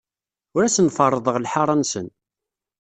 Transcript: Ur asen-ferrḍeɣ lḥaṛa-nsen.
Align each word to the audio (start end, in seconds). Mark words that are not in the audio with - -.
Ur 0.55 0.63
asen-ferrḍeɣ 0.63 1.35
lḥaṛa-nsen. 1.43 2.07